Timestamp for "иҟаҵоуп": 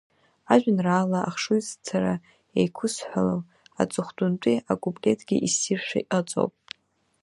6.03-6.53